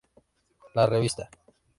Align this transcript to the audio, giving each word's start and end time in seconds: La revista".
La 0.73 0.87
revista". 0.87 1.29